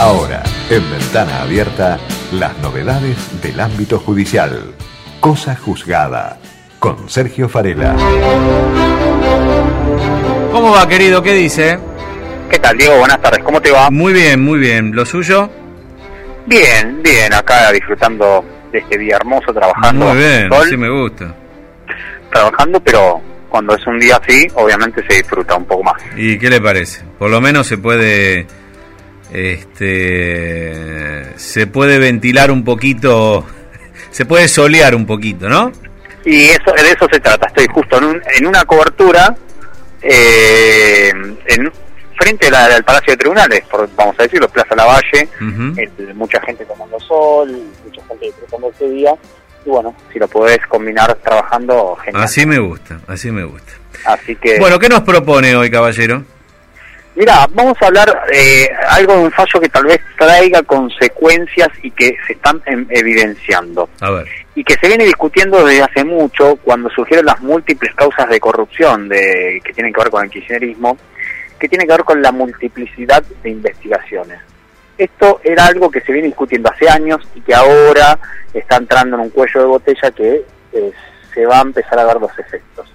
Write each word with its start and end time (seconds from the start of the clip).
Ahora, 0.00 0.42
en 0.70 0.90
Ventana 0.90 1.42
Abierta, 1.42 1.98
las 2.32 2.56
novedades 2.60 3.18
del 3.42 3.60
ámbito 3.60 3.98
judicial. 3.98 4.72
Cosa 5.20 5.54
juzgada. 5.54 6.38
Con 6.78 7.06
Sergio 7.06 7.50
Farela. 7.50 7.94
¿Cómo 10.50 10.70
va, 10.70 10.88
querido? 10.88 11.22
¿Qué 11.22 11.34
dice? 11.34 11.78
¿Qué 12.48 12.58
tal, 12.58 12.78
Diego? 12.78 12.96
Buenas 12.96 13.20
tardes. 13.20 13.44
¿Cómo 13.44 13.60
te 13.60 13.70
va? 13.72 13.90
Muy 13.90 14.14
bien, 14.14 14.42
muy 14.42 14.58
bien. 14.58 14.96
¿Lo 14.96 15.04
suyo? 15.04 15.50
Bien, 16.46 17.02
bien. 17.02 17.34
Acá 17.34 17.70
disfrutando 17.70 18.42
de 18.72 18.78
este 18.78 18.96
día 18.96 19.16
hermoso, 19.16 19.52
trabajando. 19.52 20.06
Muy 20.06 20.16
bien, 20.16 20.48
Sol, 20.48 20.66
sí 20.66 20.76
me 20.78 20.88
gusta. 20.88 21.34
Trabajando, 22.32 22.80
pero 22.80 23.20
cuando 23.50 23.74
es 23.74 23.86
un 23.86 23.98
día 23.98 24.16
así, 24.16 24.46
obviamente 24.54 25.04
se 25.06 25.18
disfruta 25.18 25.56
un 25.56 25.66
poco 25.66 25.82
más. 25.82 26.02
¿Y 26.16 26.38
qué 26.38 26.48
le 26.48 26.62
parece? 26.62 27.04
Por 27.18 27.28
lo 27.28 27.42
menos 27.42 27.66
se 27.66 27.76
puede 27.76 28.46
este 29.32 31.24
se 31.36 31.66
puede 31.66 31.98
ventilar 31.98 32.50
un 32.50 32.64
poquito, 32.64 33.46
se 34.10 34.24
puede 34.26 34.48
solear 34.48 34.94
un 34.94 35.06
poquito, 35.06 35.48
¿no? 35.48 35.72
Y 36.24 36.44
eso, 36.50 36.72
de 36.76 36.90
eso 36.90 37.06
se 37.10 37.18
trata. 37.20 37.46
Estoy 37.46 37.66
justo 37.72 37.98
en, 37.98 38.04
un- 38.04 38.22
en 38.38 38.46
una 38.46 38.64
cobertura 38.64 39.34
eh, 40.02 41.10
en, 41.46 41.72
frente 42.18 42.48
a 42.48 42.50
la- 42.50 42.64
al 42.76 42.84
Palacio 42.84 43.12
de 43.12 43.16
Tribunales, 43.16 43.62
por, 43.70 43.88
vamos 43.96 44.14
a 44.18 44.22
decirlo, 44.24 44.48
Plaza 44.48 44.74
Lavalle. 44.76 45.28
Ujú. 45.40 45.74
el- 45.80 46.14
mucha 46.14 46.40
gente 46.42 46.64
tomando 46.64 46.98
sol, 47.00 47.48
mucha 47.84 48.02
gente 48.08 48.26
disfrutando 48.26 48.70
este 48.70 48.88
día. 48.90 49.12
Y 49.64 49.70
bueno, 49.70 49.94
si 50.12 50.18
lo 50.18 50.26
podés 50.28 50.58
combinar 50.68 51.14
trabajando, 51.16 51.96
genial. 52.04 52.22
Así 52.24 52.46
me 52.46 52.58
gusta, 52.58 52.98
así 53.06 53.30
me 53.30 53.44
gusta. 53.44 53.72
Así 54.06 54.34
que, 54.36 54.58
Bueno, 54.58 54.78
¿qué 54.78 54.88
nos 54.88 55.00
propone 55.02 55.54
hoy, 55.54 55.70
caballero? 55.70 56.24
Mira, 57.14 57.46
vamos 57.52 57.76
a 57.80 57.86
hablar 57.86 58.22
eh, 58.32 58.68
algo 58.88 59.14
de 59.14 59.18
un 59.20 59.30
fallo 59.32 59.60
que 59.60 59.68
tal 59.68 59.84
vez 59.84 60.00
traiga 60.18 60.62
consecuencias 60.62 61.68
y 61.82 61.90
que 61.90 62.16
se 62.26 62.34
están 62.34 62.62
em, 62.66 62.86
evidenciando. 62.90 63.88
A 64.00 64.10
ver. 64.10 64.26
Y 64.54 64.64
que 64.64 64.74
se 64.74 64.88
viene 64.88 65.04
discutiendo 65.04 65.64
desde 65.64 65.82
hace 65.82 66.04
mucho 66.04 66.56
cuando 66.56 66.90
surgieron 66.90 67.26
las 67.26 67.40
múltiples 67.40 67.94
causas 67.94 68.28
de 68.28 68.40
corrupción 68.40 69.08
de, 69.08 69.60
que 69.64 69.72
tienen 69.72 69.92
que 69.92 70.00
ver 70.00 70.10
con 70.10 70.24
el 70.24 70.30
kirchnerismo, 70.30 70.98
que 71.58 71.68
tiene 71.68 71.86
que 71.86 71.92
ver 71.92 72.04
con 72.04 72.20
la 72.22 72.32
multiplicidad 72.32 73.22
de 73.42 73.50
investigaciones. 73.50 74.40
Esto 74.98 75.40
era 75.44 75.66
algo 75.66 75.90
que 75.90 76.00
se 76.02 76.12
viene 76.12 76.28
discutiendo 76.28 76.70
hace 76.70 76.88
años 76.88 77.26
y 77.34 77.40
que 77.40 77.54
ahora 77.54 78.18
está 78.52 78.76
entrando 78.76 79.16
en 79.16 79.22
un 79.22 79.30
cuello 79.30 79.60
de 79.60 79.66
botella 79.66 80.10
que 80.10 80.44
eh, 80.72 80.92
se 81.32 81.46
va 81.46 81.58
a 81.58 81.62
empezar 81.62 81.98
a 81.98 82.04
dar 82.04 82.20
los 82.20 82.38
efectos. 82.38 82.92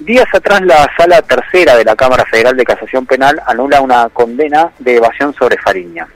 Días 0.00 0.28
atrás 0.32 0.62
la 0.62 0.90
sala 0.96 1.20
tercera 1.20 1.76
de 1.76 1.84
la 1.84 1.94
Cámara 1.94 2.24
Federal 2.24 2.56
de 2.56 2.64
Casación 2.64 3.04
Penal 3.04 3.38
anula 3.46 3.82
una 3.82 4.08
condena 4.08 4.72
de 4.78 4.96
evasión 4.96 5.34
sobre 5.34 5.58
Fariña. 5.58 6.08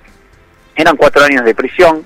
Eran 0.75 0.97
cuatro 0.97 1.23
años 1.23 1.45
de 1.45 1.55
prisión, 1.55 2.03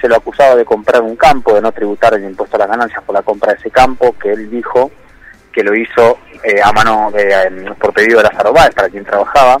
se 0.00 0.06
lo 0.06 0.14
acusaba 0.14 0.54
de 0.54 0.64
comprar 0.64 1.02
un 1.02 1.16
campo, 1.16 1.52
de 1.52 1.62
no 1.62 1.72
tributar 1.72 2.14
el 2.14 2.22
impuesto 2.22 2.54
a 2.54 2.60
las 2.60 2.68
ganancias 2.68 3.02
por 3.02 3.16
la 3.16 3.22
compra 3.22 3.52
de 3.52 3.58
ese 3.58 3.72
campo, 3.72 4.14
que 4.22 4.30
él 4.30 4.48
dijo 4.48 4.92
que 5.52 5.64
lo 5.64 5.74
hizo 5.74 6.20
eh, 6.44 6.60
a 6.62 6.70
mano 6.70 7.10
eh, 7.18 7.74
por 7.80 7.92
pedido 7.92 8.18
de 8.18 8.28
Lázaro 8.28 8.52
Báez, 8.52 8.72
para 8.72 8.88
quien 8.88 9.04
trabajaba, 9.04 9.58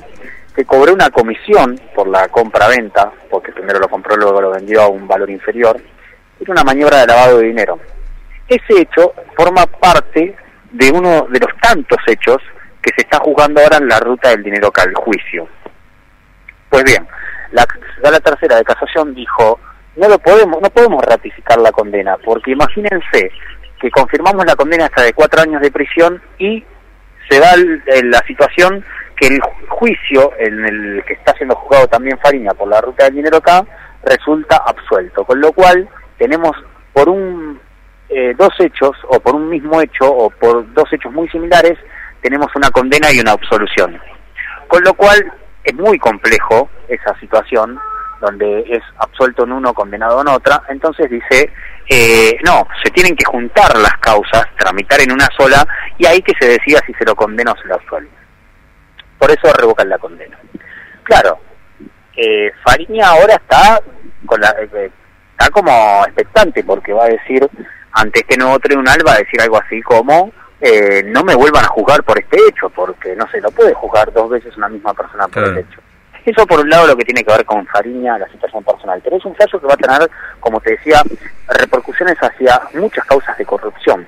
que 0.54 0.64
cobró 0.64 0.94
una 0.94 1.10
comisión 1.10 1.80
por 1.96 2.06
la 2.06 2.28
compra-venta, 2.28 3.10
porque 3.28 3.50
primero 3.50 3.80
lo 3.80 3.88
compró, 3.88 4.16
luego 4.16 4.40
lo 4.40 4.52
vendió 4.52 4.82
a 4.82 4.88
un 4.88 5.08
valor 5.08 5.28
inferior, 5.28 5.80
era 6.38 6.52
una 6.52 6.62
maniobra 6.62 6.98
de 6.98 7.08
lavado 7.08 7.38
de 7.38 7.48
dinero. 7.48 7.80
Ese 8.46 8.82
hecho 8.82 9.14
forma 9.36 9.66
parte 9.66 10.36
de 10.70 10.90
uno 10.90 11.26
de 11.30 11.40
los 11.40 11.50
tantos 11.60 11.98
hechos 12.06 12.38
que 12.82 12.90
se 12.96 13.02
está 13.02 13.18
juzgando 13.18 13.60
ahora 13.60 13.76
en 13.78 13.88
la 13.88 13.98
ruta 14.00 14.30
del 14.30 14.42
dinero 14.42 14.70
al 14.74 14.94
juicio. 14.94 15.48
Pues 16.68 16.84
bien, 16.84 17.06
la 17.52 18.20
tercera 18.20 18.56
de 18.56 18.64
casación 18.64 19.14
dijo 19.14 19.58
no 19.96 20.08
lo 20.08 20.18
podemos 20.20 20.62
no 20.62 20.70
podemos 20.70 21.04
ratificar 21.04 21.58
la 21.60 21.72
condena 21.72 22.16
porque 22.24 22.52
imagínense 22.52 23.32
que 23.80 23.90
confirmamos 23.90 24.46
la 24.46 24.54
condena 24.54 24.84
hasta 24.84 25.02
de 25.02 25.12
cuatro 25.12 25.42
años 25.42 25.60
de 25.60 25.70
prisión 25.72 26.22
y 26.38 26.64
se 27.28 27.40
da 27.40 27.56
la 28.04 28.20
situación 28.26 28.84
que 29.16 29.26
el 29.26 29.40
ju- 29.40 29.68
juicio 29.68 30.32
en 30.38 30.64
el 30.64 31.04
que 31.06 31.14
está 31.14 31.32
siendo 31.34 31.56
juzgado 31.56 31.88
también 31.88 32.18
Fariña 32.20 32.52
por 32.54 32.68
la 32.68 32.80
ruta 32.80 33.04
del 33.06 33.16
dinero 33.16 33.38
acá 33.38 33.64
resulta 34.04 34.58
absuelto 34.58 35.24
con 35.24 35.40
lo 35.40 35.52
cual 35.52 35.88
tenemos 36.18 36.52
por 36.92 37.08
un 37.08 37.60
eh, 38.10 38.34
dos 38.36 38.52
hechos 38.58 38.92
o 39.08 39.20
por 39.20 39.34
un 39.34 39.48
mismo 39.48 39.80
hecho 39.80 40.04
o 40.04 40.30
por 40.30 40.72
dos 40.74 40.92
hechos 40.92 41.12
muy 41.12 41.28
similares 41.28 41.78
tenemos 42.20 42.48
una 42.54 42.70
condena 42.70 43.12
y 43.12 43.20
una 43.20 43.32
absolución 43.32 44.00
con 44.68 44.82
lo 44.84 44.94
cual 44.94 45.32
es 45.64 45.74
muy 45.74 45.98
complejo 45.98 46.70
esa 46.88 47.18
situación 47.18 47.78
donde 48.20 48.60
es 48.68 48.82
absuelto 48.98 49.44
en 49.44 49.52
uno, 49.52 49.74
condenado 49.74 50.20
en 50.20 50.28
otra. 50.28 50.62
Entonces 50.68 51.10
dice, 51.10 51.50
eh, 51.88 52.38
no, 52.44 52.66
se 52.82 52.90
tienen 52.90 53.16
que 53.16 53.24
juntar 53.24 53.76
las 53.78 53.96
causas, 53.98 54.44
tramitar 54.58 55.00
en 55.00 55.12
una 55.12 55.26
sola 55.36 55.66
y 55.98 56.06
ahí 56.06 56.20
que 56.22 56.34
se 56.38 56.48
decida 56.48 56.80
si 56.86 56.92
se 56.94 57.04
lo 57.04 57.16
condena 57.16 57.52
o 57.52 57.56
se 57.56 57.66
lo 57.66 57.74
absuelve. 57.74 58.10
Por 59.18 59.30
eso 59.30 59.52
revocan 59.58 59.88
la 59.88 59.98
condena. 59.98 60.38
Claro, 61.02 61.40
eh, 62.16 62.52
Fariña 62.64 63.08
ahora 63.08 63.34
está 63.34 63.80
con 64.26 64.40
la, 64.40 64.54
eh, 64.60 64.90
está 65.32 65.50
como 65.50 66.04
expectante 66.04 66.62
porque 66.62 66.92
va 66.92 67.04
a 67.04 67.08
decir 67.08 67.48
ante 67.92 68.20
este 68.20 68.36
nuevo 68.36 68.58
tribunal 68.58 68.98
va 69.06 69.14
a 69.14 69.18
decir 69.18 69.40
algo 69.40 69.58
así 69.60 69.80
como 69.82 70.32
eh, 70.60 71.02
no 71.06 71.24
me 71.24 71.34
vuelvan 71.34 71.64
a 71.64 71.68
juzgar 71.68 72.02
por 72.04 72.18
este 72.18 72.36
hecho 72.48 72.68
porque 72.70 73.16
no 73.16 73.26
se 73.30 73.40
lo 73.40 73.50
puede 73.50 73.72
juzgar 73.74 74.12
dos 74.12 74.28
veces 74.30 74.56
una 74.56 74.68
misma 74.68 74.92
persona 74.94 75.24
por 75.24 75.42
Claro. 75.42 75.50
el 75.52 75.58
hecho. 75.58 75.80
Eso 76.26 76.46
por 76.46 76.60
un 76.60 76.68
lado 76.68 76.86
lo 76.86 76.96
que 76.96 77.04
tiene 77.04 77.24
que 77.24 77.32
ver 77.32 77.46
con 77.46 77.66
Fariña, 77.66 78.18
la 78.18 78.28
situación 78.28 78.62
personal, 78.62 79.00
pero 79.02 79.16
es 79.16 79.24
un 79.24 79.34
fallo 79.34 79.58
que 79.58 79.66
va 79.66 79.72
a 79.72 79.76
tener, 79.78 80.10
como 80.38 80.60
te 80.60 80.72
decía, 80.72 81.02
repercusiones 81.48 82.16
hacia 82.20 82.60
muchas 82.74 83.04
causas 83.06 83.36
de 83.38 83.46
corrupción. 83.46 84.06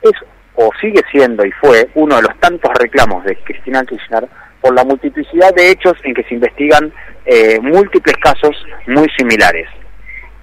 Es 0.00 0.12
o 0.54 0.70
sigue 0.80 1.02
siendo 1.10 1.44
y 1.44 1.52
fue 1.52 1.88
uno 1.94 2.16
de 2.16 2.22
los 2.22 2.38
tantos 2.40 2.70
reclamos 2.78 3.24
de 3.24 3.36
Cristina 3.36 3.84
Kirchner 3.84 4.26
por 4.60 4.74
la 4.74 4.84
multiplicidad 4.84 5.54
de 5.54 5.70
hechos 5.70 5.94
en 6.02 6.14
que 6.14 6.22
se 6.24 6.34
investigan 6.34 6.92
eh, 7.24 7.58
múltiples 7.60 8.16
casos 8.16 8.56
muy 8.86 9.08
similares. 9.16 9.68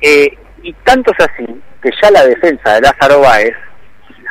Eh, 0.02 0.38
y 0.64 0.74
tanto 0.84 1.12
es 1.18 1.26
así 1.26 1.46
que 1.82 1.90
ya 2.02 2.12
la 2.12 2.26
defensa 2.26 2.74
de 2.74 2.82
Lázaro 2.82 3.22
Báez 3.22 3.54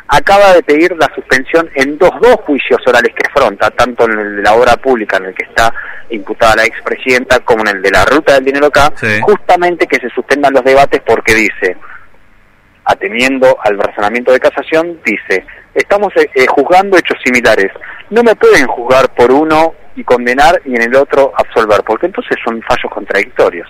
acaba 0.09 0.53
de 0.53 0.63
pedir 0.63 0.95
la 0.97 1.09
suspensión 1.13 1.69
en 1.75 1.97
dos, 1.97 2.11
dos 2.21 2.35
juicios 2.45 2.79
orales 2.87 3.13
que 3.13 3.27
afronta, 3.27 3.69
tanto 3.71 4.05
en 4.05 4.17
el 4.17 4.35
de 4.37 4.41
la 4.41 4.53
obra 4.53 4.77
pública 4.77 5.17
en 5.17 5.25
el 5.25 5.35
que 5.35 5.43
está 5.43 5.73
imputada 6.09 6.55
la 6.57 6.65
expresidenta 6.65 7.39
como 7.41 7.61
en 7.61 7.75
el 7.77 7.81
de 7.81 7.91
la 7.91 8.05
ruta 8.05 8.35
del 8.35 8.45
dinero 8.45 8.67
acá, 8.67 8.91
Sí. 8.95 9.19
justamente 9.21 9.85
que 9.85 9.99
se 9.99 10.09
suspendan 10.09 10.53
los 10.53 10.63
debates 10.63 11.01
porque 11.05 11.33
dice, 11.33 11.75
ateniendo 12.85 13.57
al 13.61 13.77
razonamiento 13.77 14.31
de 14.31 14.39
casación, 14.39 14.99
dice, 15.03 15.45
estamos 15.73 16.13
eh, 16.15 16.29
eh, 16.35 16.47
juzgando 16.47 16.97
hechos 16.97 17.17
similares, 17.23 17.71
no 18.09 18.23
me 18.23 18.35
pueden 18.35 18.65
juzgar 18.67 19.09
por 19.13 19.31
uno 19.31 19.73
y 19.95 20.03
condenar 20.03 20.61
y 20.63 20.75
en 20.75 20.83
el 20.83 20.95
otro 20.95 21.33
absolver, 21.37 21.81
porque 21.85 22.05
entonces 22.05 22.37
son 22.45 22.61
fallos 22.61 22.91
contradictorios. 22.93 23.67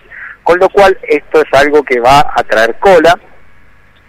Con 0.47 0.59
lo 0.59 0.69
cual 0.69 0.97
esto 1.03 1.41
es 1.41 1.59
algo 1.59 1.84
que 1.84 2.00
va 2.00 2.22
a 2.34 2.41
traer 2.41 2.78
cola, 2.80 3.19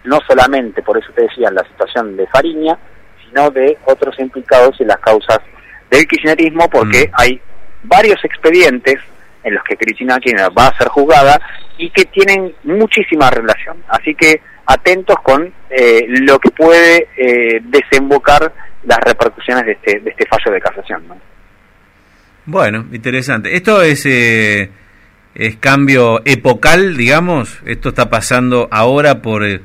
no 0.05 0.19
solamente, 0.25 0.81
por 0.81 0.97
eso 0.97 1.11
te 1.13 1.23
decía, 1.23 1.49
en 1.49 1.55
la 1.55 1.65
situación 1.65 2.15
de 2.15 2.25
Fariña, 2.27 2.77
sino 3.25 3.51
de 3.51 3.77
otros 3.83 4.17
implicados 4.19 4.79
en 4.79 4.87
las 4.87 4.99
causas 4.99 5.39
del 5.91 6.07
kirchnerismo, 6.07 6.69
porque 6.69 7.09
Mm. 7.09 7.11
hay 7.21 7.41
varios 7.83 8.23
expedientes 8.23 8.95
en 9.43 9.53
los 9.53 9.61
que 9.65 9.75
Cristina 9.75 10.17
Kirchner 10.17 10.49
va 10.57 10.67
a 10.67 10.77
ser 10.77 10.87
juzgada 10.87 11.41
y 11.77 11.89
que 11.89 12.05
tienen 12.05 12.55
muchísima 12.63 13.29
relación. 13.29 13.83
Así 13.89 14.15
que 14.15 14.39
atentos 14.65 15.17
con 15.21 15.53
eh, 15.69 16.05
lo 16.07 16.39
que 16.39 16.51
puede 16.51 17.09
eh, 17.17 17.59
desembocar 17.63 18.49
las 18.85 18.99
repercusiones 18.99 19.65
de 19.65 19.73
este, 19.73 19.99
de 19.99 20.09
este 20.11 20.25
fallo 20.25 20.53
de 20.53 20.61
casación. 20.61 21.05
¿no? 21.05 21.17
Bueno, 22.45 22.85
interesante. 22.93 23.53
Esto 23.53 23.81
es 23.81 24.05
eh, 24.05 24.69
es 25.39 25.55
cambio 25.57 26.21
epocal, 26.25 26.95
digamos. 26.97 27.59
Esto 27.65 27.89
está 27.89 28.09
pasando 28.09 28.67
ahora 28.71 29.21
por 29.21 29.43
eh, 29.45 29.61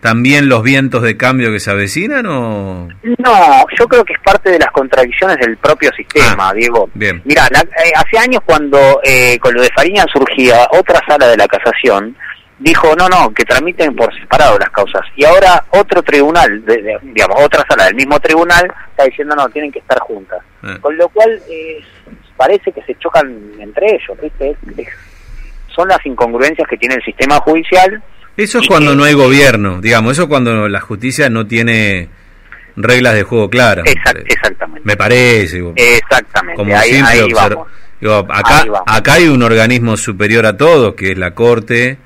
también 0.00 0.48
los 0.48 0.62
vientos 0.62 1.02
de 1.02 1.16
cambio 1.16 1.50
que 1.52 1.58
se 1.60 1.70
avecinan 1.70 2.26
o 2.26 2.88
No, 3.18 3.64
yo 3.78 3.88
creo 3.88 4.04
que 4.04 4.12
es 4.12 4.20
parte 4.20 4.50
de 4.50 4.58
las 4.58 4.70
contradicciones 4.70 5.38
del 5.38 5.56
propio 5.56 5.90
sistema, 5.96 6.50
Ah, 6.50 6.52
Diego. 6.54 6.90
bien. 6.94 7.22
Mira, 7.24 7.46
eh, 7.46 7.92
hace 7.96 8.18
años 8.18 8.40
cuando 8.44 9.00
eh, 9.02 9.38
con 9.40 9.54
lo 9.54 9.62
de 9.62 9.70
Fariña 9.74 10.04
surgía 10.12 10.68
otra 10.72 11.00
sala 11.08 11.28
de 11.28 11.36
la 11.36 11.48
casación, 11.48 12.14
dijo 12.58 12.94
no, 12.96 13.08
no, 13.08 13.32
que 13.34 13.44
tramiten 13.44 13.94
por 13.96 14.12
separado 14.18 14.58
las 14.58 14.70
causas. 14.70 15.02
Y 15.16 15.24
ahora 15.24 15.64
otro 15.70 16.02
tribunal, 16.02 16.64
de- 16.64 16.82
de- 16.82 16.98
digamos, 17.02 17.36
otra 17.42 17.64
sala 17.68 17.84
del 17.86 17.94
mismo 17.94 18.18
tribunal 18.20 18.66
está 18.90 19.04
diciendo 19.04 19.34
no, 19.36 19.48
tienen 19.48 19.72
que 19.72 19.78
estar 19.80 19.98
juntas. 20.00 20.38
Eh. 20.62 20.78
Con 20.80 20.96
lo 20.96 21.08
cual 21.08 21.30
eh, 21.50 21.80
parece 22.36 22.72
que 22.72 22.82
se 22.82 22.94
chocan 22.98 23.52
entre 23.58 23.86
ellos, 23.94 24.16
¿viste? 24.22 24.56
Son 25.74 25.88
las 25.88 26.04
incongruencias 26.06 26.66
que 26.68 26.76
tiene 26.76 26.94
el 26.96 27.02
sistema 27.02 27.36
judicial. 27.40 28.02
Eso 28.36 28.58
es 28.60 28.66
cuando 28.68 28.90
que- 28.92 28.96
no 28.96 29.04
hay 29.04 29.14
gobierno, 29.14 29.80
digamos, 29.80 30.12
eso 30.12 30.22
es 30.24 30.28
cuando 30.28 30.68
la 30.68 30.80
justicia 30.80 31.28
no 31.30 31.46
tiene 31.46 32.08
reglas 32.76 33.14
de 33.14 33.22
juego 33.22 33.48
claras. 33.48 33.84
Exact- 33.86 34.24
exactamente. 34.26 34.82
Me 34.84 34.96
parece. 34.96 35.62
Exactamente, 35.76 36.56
como 36.56 36.76
ahí, 36.76 36.90
simple 36.92 37.12
ahí 37.12 37.32
vamos. 37.32 37.68
acá, 38.30 38.64
acá 38.86 39.14
hay 39.14 39.28
un 39.28 39.42
organismo 39.42 39.96
superior 39.96 40.44
a 40.46 40.56
todos, 40.56 40.94
que 40.94 41.12
es 41.12 41.18
la 41.18 41.32
Corte, 41.34 41.96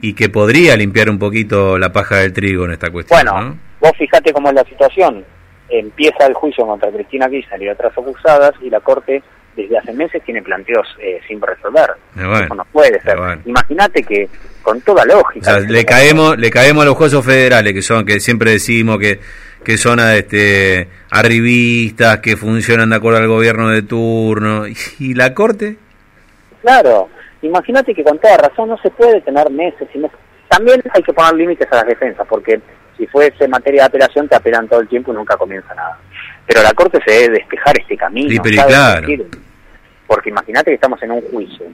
y 0.00 0.14
que 0.14 0.28
podría 0.30 0.76
limpiar 0.76 1.08
un 1.10 1.18
poquito 1.18 1.78
la 1.78 1.92
paja 1.92 2.16
del 2.16 2.32
trigo 2.32 2.64
en 2.64 2.72
esta 2.72 2.90
cuestión. 2.90 3.20
Bueno, 3.22 3.58
vos 3.80 3.92
fijate 3.98 4.32
cómo 4.32 4.48
es 4.48 4.54
la 4.54 4.64
situación. 4.64 5.24
Empieza 5.68 6.26
el 6.26 6.34
juicio 6.34 6.66
contra 6.66 6.90
Cristina 6.90 7.28
Kirchner 7.28 7.62
y 7.62 7.68
otras 7.68 7.92
acusadas, 7.92 8.52
y 8.60 8.70
la 8.70 8.80
Corte 8.80 9.22
desde 9.56 9.78
hace 9.78 9.92
meses 9.92 10.22
tiene 10.24 10.42
planteos 10.42 10.86
eh, 10.98 11.20
sin 11.28 11.40
resolver. 11.40 11.90
Eso 12.16 12.54
no 12.54 12.64
puede 12.72 13.00
ser. 13.00 13.16
Imagínate 13.44 14.02
que 14.02 14.28
con 14.62 14.80
toda 14.80 15.04
lógica. 15.04 15.60
le 15.60 15.84
caemos, 15.84 16.36
le 16.38 16.50
caemos 16.50 16.82
a 16.82 16.86
los 16.86 16.96
jueces 16.96 17.24
federales 17.24 17.72
que 17.72 17.82
son, 17.82 18.04
que 18.04 18.18
siempre 18.18 18.50
decimos 18.50 18.98
que 18.98 19.20
que 19.64 19.78
son 19.78 19.98
este 19.98 20.88
arribistas, 21.10 22.18
que 22.18 22.36
funcionan 22.36 22.90
de 22.90 22.96
acuerdo 22.96 23.18
al 23.18 23.28
gobierno 23.28 23.70
de 23.70 23.82
turno. 23.82 24.64
¿Y, 24.98 25.14
la 25.14 25.34
corte? 25.34 25.76
Claro, 26.60 27.08
imagínate 27.42 27.94
que 27.94 28.04
con 28.04 28.18
toda 28.18 28.36
razón 28.36 28.68
no 28.68 28.78
se 28.78 28.90
puede 28.90 29.20
tener 29.22 29.50
meses 29.50 29.88
y 29.94 29.98
meses. 29.98 30.18
También 30.48 30.82
hay 30.92 31.02
que 31.02 31.12
poner 31.12 31.34
límites 31.34 31.66
a 31.72 31.76
las 31.76 31.86
defensas, 31.86 32.26
porque 32.28 32.60
si 32.96 33.06
fuese 33.06 33.48
materia 33.48 33.82
de 33.82 33.86
apelación 33.86 34.28
te 34.28 34.36
apelan 34.36 34.68
todo 34.68 34.80
el 34.80 34.88
tiempo 34.88 35.12
y 35.12 35.16
nunca 35.16 35.36
comienza 35.36 35.74
nada. 35.74 35.98
Pero 36.46 36.62
la 36.62 36.72
corte 36.72 37.00
se 37.04 37.10
debe 37.10 37.38
despejar 37.38 37.78
este 37.78 37.96
camino. 37.96 38.42
Sí, 38.44 38.50
claro. 38.50 39.06
Porque 40.06 40.30
imagínate 40.30 40.70
que 40.70 40.74
estamos 40.74 41.02
en 41.02 41.12
un 41.12 41.22
juicio 41.22 41.66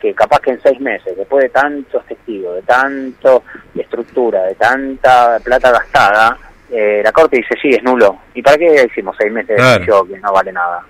que 0.00 0.12
capaz 0.14 0.40
que 0.40 0.50
en 0.50 0.62
seis 0.62 0.78
meses, 0.80 1.16
después 1.16 1.44
de 1.44 1.48
tantos 1.50 2.04
testigos, 2.06 2.56
de 2.56 2.62
tanto 2.62 3.42
estructura, 3.74 4.42
de 4.44 4.54
tanta 4.54 5.38
plata 5.42 5.70
gastada, 5.70 6.36
eh, 6.70 7.00
la 7.02 7.12
Corte 7.12 7.36
dice, 7.36 7.54
sí, 7.60 7.70
es 7.70 7.82
nulo. 7.82 8.18
¿Y 8.34 8.42
para 8.42 8.58
qué 8.58 8.86
hicimos 8.90 9.16
seis 9.18 9.32
meses 9.32 9.56
de 9.56 9.62
juicio 9.62 10.06
que 10.06 10.18
no 10.18 10.32
vale 10.32 10.52
nada? 10.52 10.84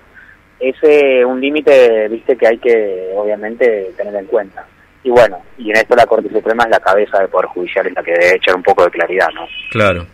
Ese 0.59 1.19
es 1.19 1.25
un 1.25 1.39
límite, 1.39 2.07
viste, 2.07 2.35
que 2.35 2.47
hay 2.47 2.57
que, 2.57 3.11
obviamente, 3.15 3.91
tener 3.95 4.15
en 4.15 4.25
cuenta. 4.25 4.65
Y 5.03 5.09
bueno, 5.09 5.41
y 5.57 5.69
en 5.69 5.77
esto 5.77 5.95
la 5.95 6.05
Corte 6.05 6.29
Suprema 6.29 6.63
es 6.63 6.69
la 6.69 6.79
cabeza 6.79 7.19
del 7.19 7.29
Poder 7.29 7.47
Judicial, 7.47 7.87
es 7.87 7.93
la 7.93 8.03
que 8.03 8.11
debe 8.11 8.35
echar 8.35 8.55
un 8.55 8.63
poco 8.63 8.83
de 8.83 8.91
claridad, 8.91 9.29
¿no? 9.33 9.47
Claro. 9.71 10.05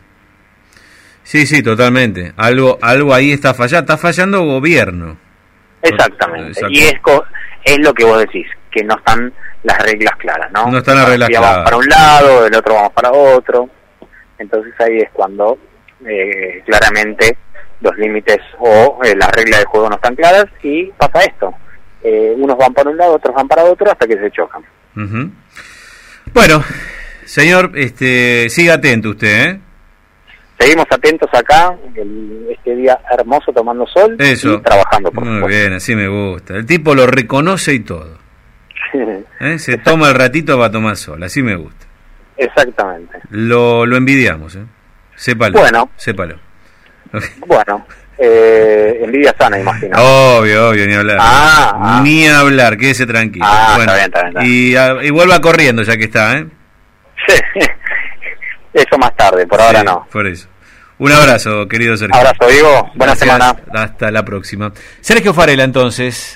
Sí, 1.24 1.48
sí, 1.48 1.64
totalmente. 1.64 2.34
Algo, 2.38 2.78
algo 2.82 3.14
ahí 3.14 3.32
está 3.32 3.54
fallando, 3.54 3.94
está 3.94 3.98
fallando 3.98 4.44
gobierno. 4.44 5.18
Exactamente. 5.82 6.62
Y 6.70 6.82
es, 6.82 6.96
es 7.64 7.80
lo 7.80 7.94
que 7.94 8.04
vos 8.04 8.20
decís, 8.20 8.48
que 8.70 8.84
no 8.84 8.96
están 8.96 9.34
las 9.64 9.78
reglas 9.80 10.16
claras, 10.18 10.52
¿no? 10.52 10.68
No 10.68 10.78
están 10.78 10.98
las 10.98 11.10
reglas 11.10 11.30
claras. 11.30 11.64
para 11.64 11.78
un 11.78 11.88
lado, 11.88 12.46
el 12.46 12.56
otro 12.56 12.76
vamos 12.76 12.92
para 12.94 13.12
otro. 13.12 13.70
Entonces 14.38 14.74
ahí 14.80 14.98
es 14.98 15.10
cuando 15.14 15.58
eh, 16.06 16.62
claramente 16.66 17.38
los 17.80 17.98
límites 17.98 18.40
o 18.60 19.00
eh, 19.04 19.16
las 19.16 19.32
reglas 19.32 19.60
del 19.60 19.68
juego 19.68 19.90
no 19.90 19.96
están 19.96 20.16
claras 20.16 20.46
y 20.62 20.86
pasa 20.92 21.22
esto. 21.22 21.54
Eh, 22.04 22.34
unos 22.38 22.58
van 22.58 22.74
para 22.74 22.90
un 22.90 22.98
lado, 22.98 23.14
otros 23.14 23.34
van 23.34 23.48
para 23.48 23.64
otro 23.64 23.90
hasta 23.90 24.06
que 24.06 24.18
se 24.18 24.30
chocan. 24.32 24.64
Bueno, 26.34 26.64
señor, 27.26 27.72
este, 27.76 28.50
siga 28.50 28.76
atento 28.76 29.12
usted, 29.12 29.46
¿eh? 29.50 29.60
Seguimos 30.60 30.86
atentos 30.92 31.30
acá, 31.34 31.76
este 32.50 32.76
día 32.76 32.98
hermoso 33.12 33.52
tomando 33.52 33.86
sol 33.88 34.16
Eso. 34.20 34.54
y 34.54 34.62
trabajando. 34.62 35.12
Por 35.12 35.26
Muy 35.26 35.50
bien, 35.50 35.74
así 35.74 35.96
me 35.96 36.08
gusta. 36.08 36.56
El 36.56 36.66
tipo 36.66 36.96
lo 36.96 37.08
reconoce 37.08 37.74
y 37.74 37.80
todo. 37.82 38.18
Se 39.58 39.78
toma 39.80 40.10
el 40.10 40.16
ratito 40.16 40.58
para 40.58 40.72
tomar 40.72 40.96
sol, 40.96 41.22
así 41.24 41.42
me 41.42 41.56
gusta. 41.56 41.86
Exactamente. 42.38 43.20
Lo, 43.30 43.86
lo 43.86 43.98
envidiamos, 43.98 44.56
¿eh? 44.56 44.64
Sépalo. 45.16 45.60
Bueno. 45.60 45.90
Sépalo. 45.98 46.40
Bueno, 47.46 47.86
eh, 48.26 49.00
envidia 49.04 49.36
sana, 49.38 49.60
imagino. 49.60 49.98
Obvio, 50.00 50.70
obvio, 50.70 50.88
ni 50.88 50.94
hablar. 50.94 51.18
Ah, 51.20 51.74
ah. 51.76 52.02
Ni 52.04 52.28
hablar, 52.28 52.78
quédese 52.78 53.06
tranquilo. 53.06 53.46
Ah, 53.48 53.74
bueno, 53.76 53.94
está 53.94 54.22
bien, 54.22 54.38
está 54.38 54.40
bien, 54.42 55.02
Y, 55.02 55.08
y, 55.08 55.10
vuelva 55.10 55.42
corriendo 55.42 55.84
ya 55.84 55.98
que 55.98 56.06
está, 56.06 56.38
¿eh? 56.38 56.48
Sí. 57.28 57.36
Eso 58.74 58.98
más 58.98 59.16
tarde, 59.16 59.46
por 59.46 59.62
ahora 59.62 59.84
no. 59.84 60.08
Por 60.12 60.26
eso. 60.26 60.48
Un 60.98 61.12
abrazo, 61.12 61.68
querido 61.68 61.98
Sergio. 61.98 62.16
Abrazo, 62.16 62.48
Diego. 62.50 62.92
Buena 62.96 63.16
semana. 63.16 63.56
Hasta 63.74 64.10
la 64.10 64.24
próxima. 64.24 64.72
Sergio 65.02 65.34
Farela, 65.34 65.64
entonces. 65.64 66.32